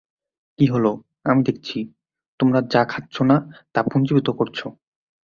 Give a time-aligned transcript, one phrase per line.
[0.59, 0.85] কি হল,
[1.25, 1.77] আমি দেখছি,
[2.39, 3.35] তোমরা যা খাচ্ছো না
[3.73, 4.65] তা পুঞ্জিভূত করছো!